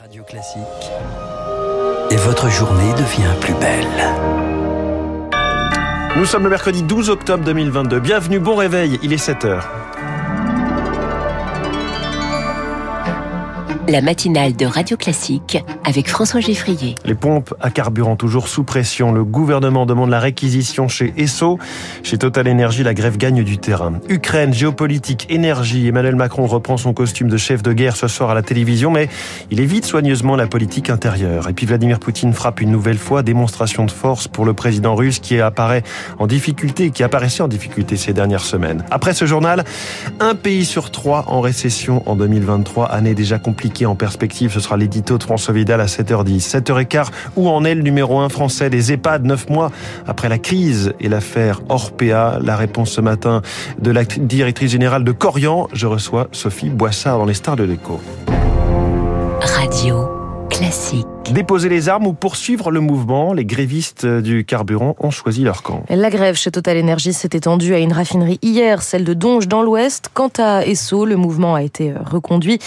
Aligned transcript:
Radio 0.00 0.22
Classique. 0.24 0.60
Et 2.10 2.16
votre 2.16 2.48
journée 2.48 2.92
devient 2.94 3.32
plus 3.40 3.54
belle. 3.54 3.86
Nous 6.16 6.24
sommes 6.24 6.44
le 6.44 6.50
mercredi 6.50 6.82
12 6.82 7.10
octobre 7.10 7.44
2022. 7.44 8.00
Bienvenue, 8.00 8.38
bon 8.38 8.56
réveil, 8.56 8.98
il 9.02 9.12
est 9.12 9.18
7 9.18 9.44
heures. 9.44 9.83
La 13.86 14.00
matinale 14.00 14.56
de 14.56 14.64
Radio 14.64 14.96
Classique 14.96 15.62
avec 15.84 16.08
François 16.08 16.40
Geffrier. 16.40 16.94
Les 17.04 17.14
pompes 17.14 17.52
à 17.60 17.68
carburant 17.68 18.16
toujours 18.16 18.48
sous 18.48 18.64
pression. 18.64 19.12
Le 19.12 19.24
gouvernement 19.24 19.84
demande 19.84 20.08
la 20.08 20.20
réquisition 20.20 20.88
chez 20.88 21.12
Esso. 21.18 21.58
Chez 22.02 22.16
Total 22.16 22.48
Energy, 22.48 22.82
la 22.82 22.94
grève 22.94 23.18
gagne 23.18 23.44
du 23.44 23.58
terrain. 23.58 24.00
Ukraine, 24.08 24.54
géopolitique, 24.54 25.26
énergie. 25.28 25.86
Emmanuel 25.86 26.16
Macron 26.16 26.46
reprend 26.46 26.78
son 26.78 26.94
costume 26.94 27.28
de 27.28 27.36
chef 27.36 27.62
de 27.62 27.74
guerre 27.74 27.94
ce 27.94 28.08
soir 28.08 28.30
à 28.30 28.34
la 28.34 28.40
télévision, 28.40 28.90
mais 28.90 29.10
il 29.50 29.60
évite 29.60 29.84
soigneusement 29.84 30.34
la 30.34 30.46
politique 30.46 30.88
intérieure. 30.88 31.50
Et 31.50 31.52
puis 31.52 31.66
Vladimir 31.66 31.98
Poutine 31.98 32.32
frappe 32.32 32.62
une 32.62 32.70
nouvelle 32.70 32.98
fois 32.98 33.22
démonstration 33.22 33.84
de 33.84 33.90
force 33.90 34.28
pour 34.28 34.46
le 34.46 34.54
président 34.54 34.94
russe 34.94 35.18
qui 35.18 35.38
apparaît 35.40 35.82
en 36.18 36.26
difficulté, 36.26 36.90
qui 36.90 37.02
apparaissait 37.02 37.42
en 37.42 37.48
difficulté 37.48 37.98
ces 37.98 38.14
dernières 38.14 38.44
semaines. 38.44 38.82
Après 38.90 39.12
ce 39.12 39.26
journal, 39.26 39.62
un 40.20 40.34
pays 40.34 40.64
sur 40.64 40.90
trois 40.90 41.24
en 41.26 41.42
récession 41.42 42.02
en 42.08 42.16
2023, 42.16 42.86
année 42.86 43.14
déjà 43.14 43.38
compliquée 43.38 43.73
en 43.82 43.96
perspective. 43.96 44.52
Ce 44.52 44.60
sera 44.60 44.76
l'édito 44.76 45.18
de 45.18 45.22
François 45.22 45.52
Vidal 45.52 45.80
à 45.80 45.86
7h10. 45.86 46.48
7h15, 46.48 47.08
où 47.36 47.48
en 47.48 47.64
est 47.64 47.74
le 47.74 47.82
numéro 47.82 48.20
1 48.20 48.28
français 48.28 48.70
des 48.70 48.92
EHPAD, 48.92 49.24
9 49.24 49.50
mois 49.50 49.70
après 50.06 50.28
la 50.28 50.38
crise 50.38 50.94
et 51.00 51.08
l'affaire 51.08 51.60
Orpea 51.68 52.38
La 52.42 52.56
réponse 52.56 52.92
ce 52.92 53.00
matin 53.00 53.42
de 53.80 53.90
la 53.90 54.04
directrice 54.04 54.70
générale 54.70 55.04
de 55.04 55.12
Corian. 55.12 55.68
Je 55.72 55.86
reçois 55.86 56.28
Sophie 56.32 56.70
Boissard 56.70 57.18
dans 57.18 57.24
les 57.24 57.34
stars 57.34 57.56
de 57.56 57.64
l'écho. 57.64 58.00
Radio 59.40 60.08
classique. 60.48 61.13
Déposer 61.32 61.68
les 61.68 61.88
armes 61.88 62.06
ou 62.06 62.12
poursuivre 62.12 62.70
le 62.70 62.80
mouvement, 62.80 63.32
les 63.32 63.44
grévistes 63.44 64.06
du 64.06 64.44
carburant 64.44 64.94
ont 65.00 65.10
choisi 65.10 65.42
leur 65.42 65.62
camp. 65.62 65.84
La 65.88 66.10
grève 66.10 66.36
chez 66.36 66.50
Total 66.50 66.78
Energy 66.78 67.12
s'est 67.12 67.30
étendue 67.32 67.74
à 67.74 67.78
une 67.78 67.92
raffinerie 67.92 68.38
hier, 68.42 68.82
celle 68.82 69.04
de 69.04 69.14
Donge 69.14 69.48
dans 69.48 69.62
l'Ouest. 69.62 70.10
Quant 70.12 70.30
à 70.38 70.64
Esso, 70.64 71.04
le 71.04 71.16
mouvement 71.16 71.54
a 71.54 71.62
été 71.62 71.92
reconduit 71.92 72.58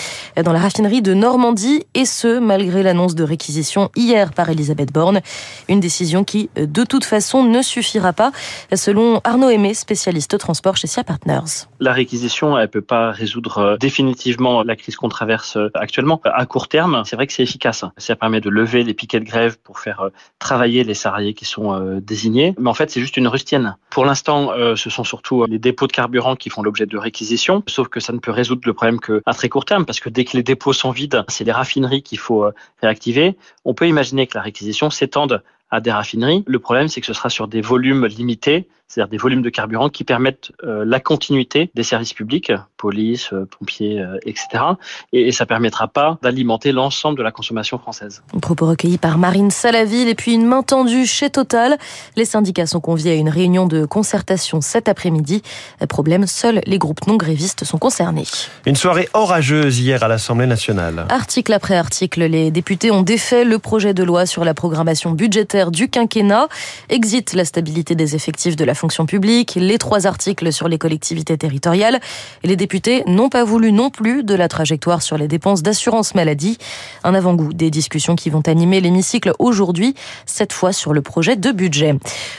dans 0.43 0.51
la 0.51 0.59
raffinerie 0.59 1.01
de 1.01 1.13
Normandie 1.13 1.85
et 1.93 2.05
ce, 2.05 2.39
malgré 2.39 2.83
l'annonce 2.83 3.15
de 3.15 3.23
réquisition 3.23 3.89
hier 3.95 4.33
par 4.33 4.49
Elisabeth 4.49 4.91
Borne. 4.91 5.21
Une 5.69 5.79
décision 5.79 6.23
qui, 6.23 6.49
de 6.55 6.83
toute 6.83 7.05
façon, 7.05 7.43
ne 7.43 7.61
suffira 7.61 8.11
pas, 8.11 8.31
selon 8.73 9.21
Arnaud 9.23 9.49
Aimé, 9.49 9.75
spécialiste 9.75 10.37
transport 10.37 10.75
chez 10.75 10.87
SIA 10.87 11.03
Partners. 11.03 11.67
La 11.79 11.93
réquisition, 11.93 12.57
elle 12.57 12.69
peut 12.69 12.81
pas 12.81 13.11
résoudre 13.11 13.77
définitivement 13.79 14.63
la 14.63 14.75
crise 14.75 14.95
qu'on 14.95 15.09
traverse 15.09 15.57
actuellement. 15.75 16.19
À 16.25 16.45
court 16.45 16.67
terme, 16.67 17.03
c'est 17.05 17.15
vrai 17.15 17.27
que 17.27 17.33
c'est 17.33 17.43
efficace. 17.43 17.85
Ça 17.97 18.15
permet 18.15 18.41
de 18.41 18.46
lever 18.49 18.83
les 18.83 18.93
piquets 18.93 19.19
de 19.19 19.25
grève 19.25 19.57
pour 19.63 19.79
faire 19.79 20.09
travailler 20.39 20.83
les 20.83 20.93
salariés 20.93 21.33
qui 21.33 21.45
sont 21.45 21.99
désignés. 22.01 22.53
Mais 22.57 22.69
en 22.69 22.73
fait, 22.73 22.89
c'est 22.89 23.01
juste 23.01 23.17
une 23.17 23.27
rustienne. 23.27 23.75
Pour 23.89 24.05
l'instant, 24.05 24.51
ce 24.75 24.89
sont 24.89 25.03
surtout 25.03 25.45
les 25.45 25.59
dépôts 25.59 25.87
de 25.87 25.91
carburant 25.91 26.35
qui 26.35 26.49
font 26.49 26.61
l'objet 26.61 26.85
de 26.85 26.97
réquisition, 26.97 27.63
sauf 27.67 27.87
que 27.87 27.99
ça 27.99 28.13
ne 28.13 28.19
peut 28.19 28.31
résoudre 28.31 28.61
le 28.65 28.73
problème 28.73 28.99
qu'à 28.99 29.33
très 29.33 29.49
court 29.49 29.65
terme, 29.65 29.85
parce 29.85 29.99
que 29.99 30.09
dès 30.09 30.25
que 30.25 30.35
les 30.37 30.43
dépôts 30.43 30.73
sont 30.73 30.91
vides, 30.91 31.23
c'est 31.27 31.43
les 31.43 31.51
raffineries 31.51 32.03
qu'il 32.03 32.19
faut 32.19 32.45
réactiver. 32.81 33.35
On 33.65 33.73
peut 33.73 33.87
imaginer 33.87 34.27
que 34.27 34.37
la 34.37 34.41
réquisition 34.41 34.89
s'étende 34.89 35.43
à 35.69 35.81
des 35.81 35.91
raffineries. 35.91 36.43
Le 36.47 36.59
problème, 36.59 36.87
c'est 36.87 37.01
que 37.01 37.07
ce 37.07 37.13
sera 37.13 37.29
sur 37.29 37.47
des 37.47 37.61
volumes 37.61 38.05
limités, 38.05 38.67
c'est-à-dire 38.87 39.09
des 39.09 39.17
volumes 39.17 39.41
de 39.41 39.49
carburant 39.49 39.89
qui 39.89 40.03
permettent 40.03 40.51
euh, 40.63 40.85
la 40.85 40.99
continuité 40.99 41.69
des 41.75 41.83
services 41.83 42.13
publics, 42.13 42.51
police, 42.77 43.33
euh, 43.33 43.45
pompiers, 43.45 43.99
euh, 43.99 44.17
etc. 44.23 44.63
Et, 45.11 45.27
et, 45.27 45.31
ça 45.31 45.45
permettra 45.45 45.87
pas 45.87 46.17
d'alimenter 46.21 46.71
l'ensemble 46.71 47.17
de 47.17 47.23
la 47.23 47.31
consommation 47.31 47.77
française. 47.77 48.23
Un 48.33 48.39
propos 48.39 48.65
recueilli 48.65 48.97
par 48.97 49.17
Marine 49.17 49.51
Salaville 49.51 50.07
et 50.07 50.15
puis 50.15 50.33
une 50.33 50.45
main 50.45 50.63
tendue 50.63 51.05
chez 51.05 51.29
Total. 51.29 51.77
Les 52.15 52.23
syndicats 52.23 52.65
sont 52.65 52.79
conviés 52.79 53.11
à 53.11 53.15
une 53.15 53.29
réunion 53.29 53.67
de 53.67 53.85
concertation 53.85 54.61
cet 54.61 54.87
après-midi. 54.87 55.41
Problème, 55.89 56.25
seuls 56.25 56.61
les 56.65 56.77
groupes 56.77 57.05
non 57.07 57.17
grévistes 57.17 57.65
sont 57.65 57.77
concernés. 57.77 58.23
Une 58.65 58.75
soirée 58.75 59.09
orageuse 59.13 59.79
hier 59.79 60.03
à 60.03 60.07
l'Assemblée 60.07 60.47
nationale. 60.47 61.05
Article 61.09 61.53
après 61.53 61.75
article, 61.75 62.23
les 62.23 62.51
députés 62.51 62.91
ont 62.91 63.01
défait 63.01 63.43
le 63.43 63.59
projet 63.59 63.93
de 63.93 64.03
loi 64.03 64.25
sur 64.25 64.45
la 64.45 64.53
programmation 64.53 65.11
budgétaire 65.11 65.71
du 65.71 65.89
quinquennat. 65.89 66.47
Exit 66.89 67.33
la 67.33 67.43
stabilité 67.43 67.95
des 67.95 68.15
effectifs 68.15 68.55
de 68.55 68.63
la 68.63 68.73
fonction 68.77 69.05
publique, 69.05 69.55
les 69.55 69.77
trois 69.77 70.07
articles 70.07 70.51
sur 70.53 70.67
les 70.67 70.77
collectivités 70.77 71.37
territoriales. 71.37 71.99
Et 72.43 72.47
les 72.47 72.55
députés 72.55 73.03
n'ont 73.07 73.29
pas 73.29 73.43
voulu 73.43 73.71
non 73.71 73.89
plus 73.89 74.23
de 74.23 74.33
la 74.33 74.47
trajectoire 74.47 75.01
sur 75.01 75.17
les 75.17 75.27
dépenses 75.27 75.63
d'assurance 75.63 76.15
maladie. 76.15 76.57
Un 77.03 77.13
avant-goût 77.13 77.53
des 77.53 77.69
discussions 77.69 78.15
qui 78.15 78.29
vont 78.29 78.41
animer 78.45 78.79
l'hémicycle 78.81 79.33
aujourd'hui, 79.39 79.95
cette 80.25 80.53
fois 80.53 80.71
sur 80.71 80.93
le 80.93 81.01
projet 81.01 81.35
de 81.35 81.51
budget. 81.51 81.95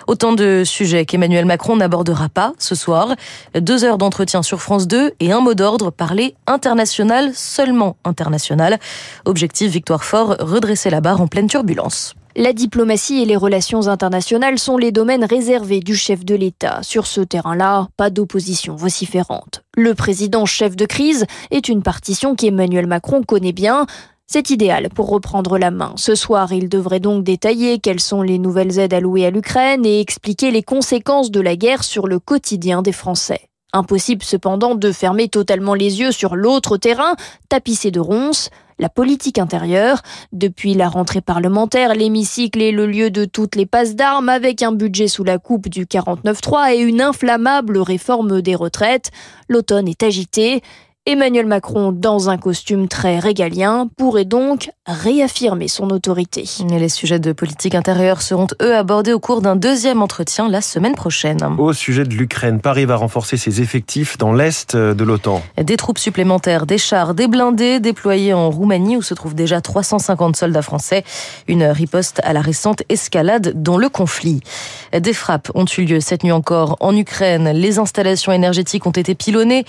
Autant 0.07 0.33
de 0.33 0.63
sujets 0.65 1.05
qu'Emmanuel 1.05 1.45
Macron 1.45 1.77
n'abordera 1.77 2.29
pas 2.29 2.53
ce 2.59 2.75
soir. 2.75 3.15
Deux 3.59 3.85
heures 3.85 3.99
d'entretien 3.99 4.43
sur 4.43 4.61
France 4.61 4.87
2 4.87 5.13
et 5.21 5.33
un 5.33 5.41
mot 5.41 5.55
d'ordre 5.55 5.91
parler 5.91 6.35
international, 6.47 7.33
seulement 7.35 7.97
international. 8.05 8.79
Objectif 9.25 9.71
Victoire 9.71 10.05
Fort, 10.05 10.37
redresser 10.39 10.91
la 10.91 11.01
barre 11.01 11.21
en 11.21 11.27
pleine 11.27 11.49
turbulence. 11.49 12.15
La 12.37 12.53
diplomatie 12.53 13.23
et 13.23 13.25
les 13.25 13.37
relations 13.37 13.89
internationales 13.89 14.59
sont 14.59 14.77
les 14.77 14.93
domaines 14.93 15.25
réservés 15.25 15.81
du 15.81 15.97
chef 15.97 16.25
de 16.25 16.35
l'État. 16.35 16.83
Sur 16.83 17.07
ce 17.07 17.21
terrain-là, 17.21 17.89
pas 17.97 18.11
d'opposition 18.11 18.77
vociférante. 18.77 19.63
Le 19.77 19.95
président 19.95 20.47
chef 20.47 20.77
de 20.77 20.87
crise 20.87 21.27
est 21.51 21.69
une 21.69 21.83
partition 21.83 22.37
qu'Emmanuel 22.37 22.87
Macron 22.87 23.23
connaît 23.23 23.53
bien. 23.53 23.87
C'est 24.27 24.51
idéal 24.51 24.91
pour 24.91 25.09
reprendre 25.09 25.59
la 25.59 25.71
main. 25.71 25.95
Ce 25.97 26.15
soir, 26.15 26.53
il 26.53 26.69
devrait 26.69 27.01
donc 27.01 27.25
détailler 27.25 27.79
quelles 27.79 27.99
sont 27.99 28.23
les 28.23 28.39
nouvelles 28.39 28.79
aides 28.79 28.95
allouées 28.95 29.27
à 29.27 29.31
l'Ukraine 29.31 29.87
et 29.87 30.01
expliquer 30.01 30.51
les 30.51 30.63
conséquences 30.63 31.31
de 31.31 31.41
la 31.41 31.57
guerre 31.57 31.83
sur 31.83 32.07
le 32.07 32.19
quotidien 32.19 32.83
des 32.83 32.93
Français. 32.93 33.49
Impossible 33.73 34.23
cependant 34.23 34.75
de 34.75 34.93
fermer 34.93 35.29
totalement 35.29 35.75
les 35.75 36.01
yeux 36.01 36.13
sur 36.13 36.37
l'autre 36.37 36.77
terrain, 36.77 37.17
tapissé 37.49 37.91
de 37.91 38.01
ronces 38.01 38.51
la 38.79 38.89
politique 38.89 39.39
intérieure. 39.39 40.03
Depuis 40.33 40.75
la 40.75 40.89
rentrée 40.89 41.21
parlementaire, 41.21 41.95
l'hémicycle 41.95 42.63
est 42.63 42.73
le 42.73 42.87
lieu 42.87 43.11
de 43.11 43.25
toutes 43.25 43.57
les 43.57 43.67
passes 43.67 43.95
d'armes 43.95 44.29
avec 44.29 44.63
un 44.63 44.73
budget 44.73 45.09
sous 45.09 45.25
la 45.25 45.39
coupe 45.39 45.69
du 45.69 45.85
49-3 45.85 46.75
et 46.75 46.79
une 46.79 47.01
inflammable 47.01 47.79
réforme 47.79 48.41
des 48.41 48.55
retraites. 48.55 49.11
L'automne 49.49 49.89
est 49.89 50.03
agité. 50.03 50.63
Emmanuel 51.11 51.47
Macron, 51.47 51.91
dans 51.91 52.29
un 52.29 52.37
costume 52.37 52.87
très 52.87 53.19
régalien, 53.19 53.89
pourrait 53.97 54.27
donc 54.27 54.71
réaffirmer 54.85 55.67
son 55.67 55.89
autorité. 55.89 56.45
Et 56.71 56.79
les 56.79 56.91
sujets 56.91 57.19
de 57.19 57.33
politique 57.33 57.75
intérieure 57.75 58.21
seront, 58.21 58.47
eux, 58.61 58.77
abordés 58.77 59.15
au 59.15 59.19
cours 59.19 59.41
d'un 59.41 59.57
deuxième 59.57 60.03
entretien 60.03 60.51
la 60.51 60.61
semaine 60.61 60.95
prochaine. 60.95 61.39
Au 61.57 61.73
sujet 61.73 62.05
de 62.05 62.13
l'Ukraine, 62.13 62.61
Paris 62.61 62.85
va 62.85 62.97
renforcer 62.97 63.39
ses 63.39 63.63
effectifs 63.63 64.19
dans 64.19 64.35
l'Est 64.35 64.77
de 64.77 65.03
l'OTAN. 65.03 65.41
Des 65.57 65.79
troupes 65.79 65.97
supplémentaires, 65.97 66.67
des 66.67 66.77
chars, 66.77 67.15
des 67.15 67.27
blindés 67.27 67.81
déployés 67.81 68.35
en 68.35 68.51
Roumanie 68.51 68.99
où 68.99 69.03
se 69.03 69.15
trouvent 69.15 69.35
déjà 69.35 69.63
350 69.63 70.37
soldats 70.37 70.61
français. 70.61 71.05
Une 71.47 71.65
riposte 71.65 72.21
à 72.23 72.35
la 72.35 72.43
récente 72.43 72.83
escalade 72.91 73.55
dans 73.57 73.79
le 73.79 73.89
conflit. 73.89 74.43
Des 74.93 75.15
frappes 75.15 75.51
ont 75.55 75.65
eu 75.79 75.87
lieu 75.87 76.01
cette 76.01 76.23
nuit 76.23 76.33
encore 76.33 76.77
en 76.81 76.95
Ukraine. 76.95 77.51
Les 77.55 77.79
installations 77.79 78.31
énergétiques 78.31 78.85
ont 78.85 78.91
été 78.91 79.15
pilonnées 79.15 79.65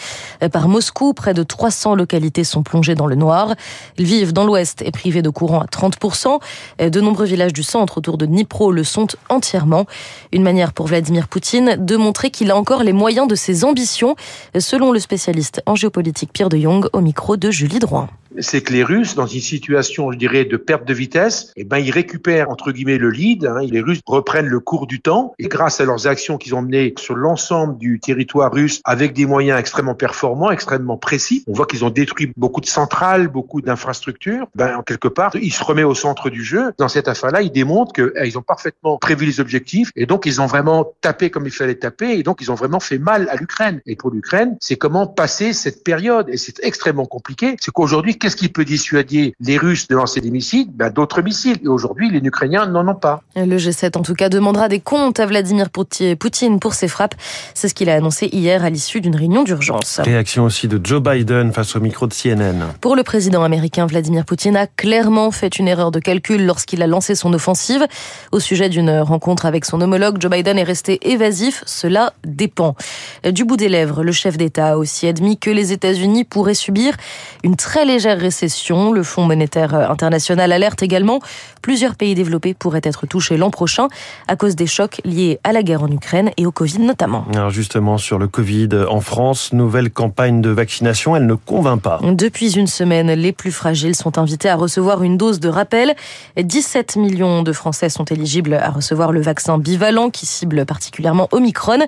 par 0.51 0.67
Moscou. 0.67 1.13
Près 1.13 1.28
de 1.34 1.44
300 1.44 1.95
localités 1.95 2.44
sont 2.44 2.63
plongées 2.63 2.95
dans 2.95 3.07
le 3.07 3.16
noir. 3.16 3.56
Lviv, 3.97 4.34
dans 4.34 4.45
l'ouest, 4.45 4.81
est 4.81 4.91
privé 4.91 5.22
de 5.22 5.29
courant 5.29 5.62
à 5.62 5.66
30%. 5.66 6.40
De 6.79 7.01
nombreux 7.01 7.25
villages 7.25 7.53
du 7.53 7.63
centre 7.63 7.97
autour 7.97 8.17
de 8.17 8.25
Dnipro 8.25 8.72
le 8.72 8.84
sont 8.84 9.07
entièrement. 9.29 9.85
Une 10.31 10.44
manière 10.44 10.73
pour 10.73 10.88
Vladimir 10.88 11.28
Poutine 11.28 11.75
de 11.79 11.95
montrer 11.95 12.31
qu'il 12.31 12.51
a 12.51 12.56
encore 12.56 12.84
les 12.84 12.94
moyens 12.94 13.28
de 13.28 13.35
ses 13.35 13.63
ambitions, 13.63 14.16
selon 14.57 14.91
le 14.91 15.00
spécialiste 15.00 15.62
en 15.66 15.75
géopolitique 15.75 16.31
Pierre 16.34 16.50
de 16.50 16.57
Jong 16.57 16.88
au 16.94 17.01
micro 17.01 17.38
de 17.38 17.51
Julie 17.51 17.79
Droin 17.79 18.09
c'est 18.38 18.62
que 18.62 18.73
les 18.73 18.84
Russes, 18.84 19.16
dans 19.16 19.25
une 19.25 19.41
situation, 19.41 20.12
je 20.12 20.17
dirais, 20.17 20.45
de 20.45 20.57
perte 20.57 20.85
de 20.85 20.94
vitesse, 20.94 21.51
eh 21.56 21.63
ben, 21.63 21.77
ils 21.77 21.92
récupèrent, 21.92 22.50
entre 22.50 22.71
guillemets, 22.71 22.98
le 22.98 23.09
lead. 23.09 23.45
Hein, 23.45 23.62
les 23.62 23.81
Russes 23.81 24.01
reprennent 24.06 24.48
le 24.48 24.59
cours 24.59 24.88
du 24.88 25.01
temps 25.01 25.33
et 25.39 25.48
grâce 25.48 25.81
à 25.81 25.86
leurs 25.86 26.07
actions 26.07 26.38
qu'ils 26.38 26.56
ont 26.56 26.62
menées 26.62 26.94
sur 26.98 27.15
l'ensemble 27.15 27.77
du 27.77 28.00
territoire 28.00 28.51
russe 28.51 28.81
avec 28.83 29.13
des 29.13 29.25
moyens 29.25 29.59
extrêmement 29.59 29.95
performants, 29.95 30.51
extrêmement 30.51 30.98
précis, 30.98 31.44
on 31.48 31.53
voit 31.53 31.65
qu'ils 31.65 31.86
ont 31.86 31.89
détruit 31.89 32.31
beaucoup 32.38 32.62
de 32.62 32.65
centrales, 32.65 33.27
beaucoup 33.27 33.62
d'infrastructures. 33.62 34.48
Ben, 34.56 34.77
en 34.77 34.83
quelque 34.83 35.07
part, 35.07 35.31
ils 35.36 35.53
se 35.53 35.63
remettent 35.63 35.86
au 35.86 35.95
centre 35.95 36.30
du 36.30 36.44
jeu. 36.44 36.71
Dans 36.77 36.88
cette 36.88 37.07
affaire-là, 37.07 37.42
ils 37.42 37.51
démontrent 37.51 37.94
qu'ils 37.94 38.12
eh, 38.15 38.38
ont 38.38 38.42
parfaitement 38.42 38.98
prévu 38.98 39.25
les 39.25 39.39
objectifs 39.39 39.92
et 39.95 40.06
donc 40.06 40.25
ils 40.25 40.42
ont 40.42 40.45
vraiment 40.45 40.94
tapé 41.01 41.30
comme 41.30 41.45
il 41.45 41.51
fallait 41.51 41.75
taper 41.75 42.12
et 42.12 42.24
donc 42.24 42.42
ils 42.42 42.51
ont 42.51 42.56
vraiment 42.56 42.80
fait 42.80 43.00
mal 43.00 43.27
à 43.30 43.36
l'Ukraine. 43.36 43.81
Et 43.86 43.95
pour 43.95 44.12
l'Ukraine, 44.12 44.57
c'est 44.59 44.75
comment 44.75 45.07
passer 45.07 45.53
cette 45.53 45.83
période 45.83 46.30
et 46.30 46.38
c'est 46.38 46.59
extrêmement 46.63 47.06
compliqué. 47.06 47.56
C'est 47.59 47.71
qu'aujourd'hui, 47.71 48.19
Qu'est-ce 48.19 48.36
qui 48.36 48.50
peut 48.50 48.66
dissuader 48.66 49.33
les 49.39 49.57
Russes 49.57 49.88
de 49.88 49.95
lancer 49.95 50.19
des 50.19 50.30
missiles? 50.31 50.68
Ben, 50.74 50.89
D'autres 50.89 51.21
missiles. 51.21 51.57
Et 51.63 51.68
aujourd'hui, 51.68 52.10
les 52.12 52.19
Ukrainiens 52.19 52.66
n'en 52.66 52.86
ont 52.88 52.95
pas. 52.95 53.21
Le 53.36 53.57
G7, 53.57 53.98
en 53.98 54.01
tout 54.01 54.13
cas, 54.13 54.27
demandera 54.27 54.68
des 54.68 54.81
comptes 54.81 55.19
à 55.19 55.25
Vladimir 55.25 55.69
Poutine 55.69 56.60
pour 56.60 56.74
ses 56.74 56.88
frappes. 56.89 57.16
C'est 57.54 57.69
ce 57.69 57.74
qu'il 57.74 57.89
a 57.89 57.95
annoncé 57.95 58.27
hier 58.27 58.66
à 58.66 58.69
l'issue 58.69 59.00
d'une 59.00 59.16
réunion 59.16 59.44
d'urgence. 59.44 60.01
Réaction 60.04 60.44
aussi 60.44 60.68
de 60.68 60.80
Joe 60.83 61.01
Biden 61.01 61.54
face 61.54 61.75
au 61.75 61.80
micro 61.80 62.07
de 62.07 62.13
CNN. 62.13 62.74
Pour 62.81 62.98
le 62.98 63.04
président 63.04 63.44
américain, 63.44 63.86
Vladimir 63.86 64.25
Poutine 64.25 64.57
a 64.57 64.68
clairement 64.68 65.31
fait 65.31 65.57
une 65.57 65.69
erreur 65.69 65.92
de 65.92 66.00
calcul 66.00 66.45
lorsqu'il 66.45 66.81
a 66.81 66.88
lancé 66.88 67.15
son 67.15 67.31
offensive. 67.33 67.86
Au 68.33 68.39
sujet 68.39 68.68
d'une 68.68 69.00
rencontre 69.00 69.45
avec 69.45 69.63
son 69.63 69.80
homologue, 69.80 70.18
Joe 70.19 70.31
Biden 70.31 70.57
est 70.57 70.63
resté 70.63 71.00
évasif. 71.10 71.63
Cela 71.65 72.13
dépend. 72.25 72.75
Du 73.24 73.45
bout 73.45 73.56
des 73.57 73.69
lèvres, 73.69 74.04
le 74.04 74.12
chef 74.12 74.36
d'État 74.36 74.74
a 74.74 74.77
aussi 74.77 75.07
admis 75.07 75.38
que 75.38 75.50
les 75.50 75.72
États-Unis 75.72 76.25
pourraient 76.25 76.54
subir 76.54 76.95
une 77.44 77.56
très 77.56 77.86
légère 77.86 78.08
récession. 78.17 78.91
Le 78.91 79.03
Fonds 79.03 79.25
monétaire 79.25 79.73
international 79.73 80.51
alerte 80.51 80.81
également. 80.83 81.19
Plusieurs 81.61 81.95
pays 81.95 82.15
développés 82.15 82.53
pourraient 82.53 82.81
être 82.83 83.06
touchés 83.06 83.38
l'an 83.38 83.51
prochain 83.51 83.88
à 84.27 84.35
cause 84.35 84.56
des 84.56 84.67
chocs 84.67 85.01
liés 85.06 85.39
à 85.44 85.51
la 85.51 85.63
guerre 85.63 85.83
en 85.83 85.91
Ukraine 85.91 86.31
et 86.38 86.45
au 86.45 86.51
Covid 86.51 86.79
notamment. 86.79 87.25
Alors 87.33 87.50
justement, 87.50 87.97
sur 87.97 88.17
le 88.17 88.27
Covid 88.27 88.69
en 88.89 89.01
France, 89.01 89.53
nouvelle 89.53 89.91
campagne 89.91 90.41
de 90.41 90.50
vaccination, 90.50 91.15
elle 91.15 91.25
ne 91.25 91.33
convainc 91.33 91.81
pas. 91.81 92.00
Depuis 92.03 92.57
une 92.57 92.67
semaine, 92.67 93.11
les 93.11 93.31
plus 93.31 93.51
fragiles 93.51 93.95
sont 93.95 94.17
invités 94.17 94.50
à 94.50 94.55
recevoir 94.55 95.03
une 95.03 95.17
dose 95.17 95.39
de 95.39 95.50
rappel. 95.50 95.95
17 96.38 96.95
millions 96.95 97.44
de 97.44 97.51
Français 97.51 97.89
sont 97.89 98.05
éligibles 98.05 98.53
à 98.53 98.69
recevoir 98.69 99.12
le 99.12 99.21
vaccin 99.21 99.57
bivalent 99.57 100.09
qui 100.09 100.25
cible 100.25 100.65
particulièrement 100.65 101.27
Omicron. 101.31 101.79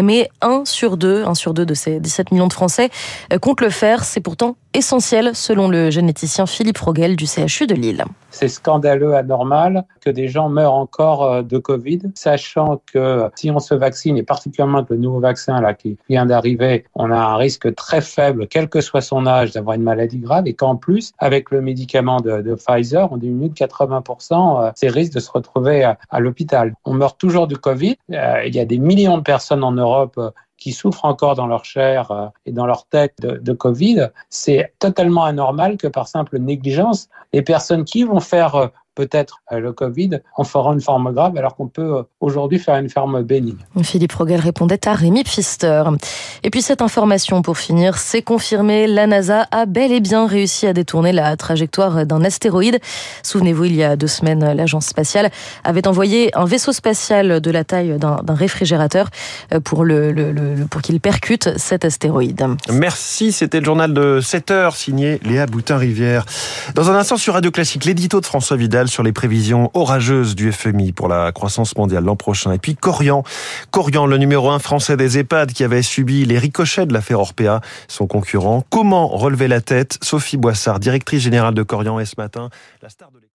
Mais 0.00 0.28
un 0.42 0.64
sur 0.64 0.96
deux, 0.96 1.24
un 1.24 1.34
sur 1.34 1.54
deux 1.54 1.66
de 1.66 1.74
ces 1.74 2.00
17 2.00 2.32
millions 2.32 2.46
de 2.46 2.52
Français 2.52 2.90
compte 3.40 3.60
le 3.60 3.70
faire. 3.70 4.04
C'est 4.04 4.20
pourtant 4.20 4.56
essentiel 4.74 5.34
selon 5.34 5.68
le 5.68 5.90
généticien 5.90 6.46
Philippe 6.46 6.78
Rogel 6.78 7.16
du 7.16 7.26
CHU 7.26 7.66
de 7.66 7.74
Lille. 7.74 8.04
C'est 8.30 8.48
scandaleux, 8.48 9.14
anormal 9.14 9.84
que 10.00 10.10
des 10.10 10.28
gens 10.28 10.48
meurent 10.48 10.74
encore 10.74 11.24
euh, 11.24 11.42
de 11.42 11.58
Covid, 11.58 12.02
sachant 12.14 12.80
que 12.92 13.30
si 13.34 13.50
on 13.50 13.58
se 13.58 13.74
vaccine, 13.74 14.16
et 14.16 14.22
particulièrement 14.22 14.78
avec 14.78 14.90
le 14.90 14.96
nouveau 14.96 15.20
vaccin 15.20 15.60
là 15.60 15.74
qui 15.74 15.96
vient 16.08 16.26
d'arriver, 16.26 16.84
on 16.94 17.10
a 17.10 17.16
un 17.16 17.36
risque 17.36 17.74
très 17.74 18.00
faible, 18.00 18.46
quel 18.46 18.68
que 18.68 18.80
soit 18.80 19.00
son 19.00 19.26
âge, 19.26 19.52
d'avoir 19.52 19.76
une 19.76 19.82
maladie 19.82 20.18
grave, 20.18 20.46
et 20.46 20.54
qu'en 20.54 20.76
plus, 20.76 21.12
avec 21.18 21.50
le 21.50 21.60
médicament 21.60 22.20
de, 22.20 22.54
Pfizer, 22.54 23.10
on 23.10 23.16
diminue 23.16 23.48
de 23.48 23.54
80% 23.54 24.66
euh, 24.66 24.70
ces 24.74 24.88
risques 24.88 25.14
de 25.14 25.20
se 25.20 25.30
retrouver 25.30 25.84
à, 25.84 25.98
à 26.10 26.20
l'hôpital. 26.20 26.74
On 26.84 26.94
meurt 26.94 27.18
toujours 27.18 27.46
du 27.46 27.56
Covid. 27.56 27.96
Euh, 28.12 28.42
il 28.46 28.54
y 28.54 28.60
a 28.60 28.64
des 28.64 28.78
millions 28.78 29.18
de 29.18 29.22
personnes 29.22 29.64
en 29.64 29.72
Europe 29.72 30.18
qui 30.58 30.72
souffrent 30.72 31.04
encore 31.04 31.34
dans 31.34 31.46
leur 31.46 31.64
chair 31.64 32.32
et 32.44 32.52
dans 32.52 32.66
leur 32.66 32.86
tête 32.86 33.14
de, 33.20 33.52
Covid, 33.52 34.08
c'est 34.28 34.74
totalement 34.78 35.24
anormal 35.24 35.76
que 35.76 35.86
par 35.86 36.08
simple 36.08 36.38
négligence, 36.38 37.08
les 37.32 37.42
personnes 37.42 37.84
qui 37.84 38.04
vont 38.04 38.20
faire 38.20 38.70
peut-être 38.98 39.42
le 39.52 39.72
Covid, 39.72 40.18
on 40.36 40.42
fera 40.42 40.72
une 40.72 40.80
forme 40.80 41.12
grave 41.14 41.36
alors 41.36 41.54
qu'on 41.54 41.68
peut 41.68 42.02
aujourd'hui 42.18 42.58
faire 42.58 42.76
une 42.76 42.90
forme 42.90 43.22
bénigne. 43.22 43.62
Philippe 43.84 44.12
Rogel 44.12 44.40
répondait 44.40 44.88
à 44.88 44.94
Rémi 44.94 45.22
Pfister. 45.22 45.84
Et 46.42 46.50
puis 46.50 46.62
cette 46.62 46.82
information 46.82 47.40
pour 47.42 47.58
finir, 47.58 47.96
c'est 47.96 48.22
confirmé, 48.22 48.88
la 48.88 49.06
NASA 49.06 49.46
a 49.52 49.66
bel 49.66 49.92
et 49.92 50.00
bien 50.00 50.26
réussi 50.26 50.66
à 50.66 50.72
détourner 50.72 51.12
la 51.12 51.36
trajectoire 51.36 52.06
d'un 52.06 52.24
astéroïde. 52.24 52.80
Souvenez-vous, 53.22 53.66
il 53.66 53.76
y 53.76 53.84
a 53.84 53.94
deux 53.94 54.08
semaines, 54.08 54.52
l'agence 54.52 54.86
spatiale 54.86 55.30
avait 55.62 55.86
envoyé 55.86 56.36
un 56.36 56.44
vaisseau 56.44 56.72
spatial 56.72 57.40
de 57.40 57.50
la 57.52 57.62
taille 57.62 57.98
d'un 57.98 58.34
réfrigérateur 58.34 59.10
pour, 59.62 59.84
le, 59.84 60.10
le, 60.10 60.32
le 60.32 60.66
pour 60.66 60.82
qu'il 60.82 60.98
percute 61.00 61.56
cet 61.56 61.84
astéroïde. 61.84 62.44
Merci, 62.72 63.30
c'était 63.30 63.60
le 63.60 63.64
journal 63.64 63.94
de 63.94 64.18
7 64.20 64.50
heures 64.50 64.74
signé 64.74 65.20
Léa 65.22 65.46
Boutin-Rivière. 65.46 66.26
Dans 66.74 66.90
un 66.90 66.96
instant 66.96 67.16
sur 67.16 67.34
Radio 67.34 67.52
Classique, 67.52 67.84
l'édito 67.84 68.20
de 68.20 68.26
François 68.26 68.56
Vidal 68.56 68.87
sur 68.88 69.02
les 69.02 69.12
prévisions 69.12 69.70
orageuses 69.74 70.34
du 70.34 70.52
FMI 70.52 70.92
pour 70.92 71.08
la 71.08 71.32
croissance 71.32 71.76
mondiale 71.76 72.04
l'an 72.04 72.16
prochain. 72.16 72.52
Et 72.52 72.58
puis 72.58 72.74
Corian, 72.74 73.22
Corian, 73.70 74.06
le 74.06 74.18
numéro 74.18 74.50
un 74.50 74.58
français 74.58 74.96
des 74.96 75.18
EHPAD 75.18 75.52
qui 75.52 75.64
avait 75.64 75.82
subi 75.82 76.24
les 76.24 76.38
ricochets 76.38 76.86
de 76.86 76.92
l'affaire 76.92 77.20
Orpea, 77.20 77.60
son 77.86 78.06
concurrent. 78.06 78.64
Comment 78.70 79.08
relever 79.08 79.48
la 79.48 79.60
tête? 79.60 79.98
Sophie 80.02 80.36
Boissard, 80.36 80.80
directrice 80.80 81.22
générale 81.22 81.54
de 81.54 81.62
Corian, 81.62 81.98
est 81.98 82.06
ce 82.06 82.14
matin 82.18 82.50
la 82.82 82.88
star 82.88 83.10
de 83.10 83.27